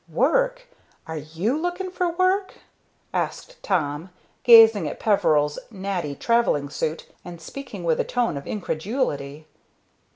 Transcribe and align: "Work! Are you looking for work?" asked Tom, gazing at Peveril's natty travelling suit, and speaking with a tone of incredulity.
"Work! 0.11 0.63
Are 1.05 1.19
you 1.19 1.55
looking 1.55 1.91
for 1.91 2.09
work?" 2.13 2.55
asked 3.13 3.61
Tom, 3.61 4.09
gazing 4.41 4.87
at 4.87 4.99
Peveril's 4.99 5.59
natty 5.69 6.15
travelling 6.15 6.71
suit, 6.71 7.05
and 7.23 7.39
speaking 7.39 7.83
with 7.83 7.99
a 7.99 8.03
tone 8.03 8.35
of 8.35 8.47
incredulity. 8.47 9.45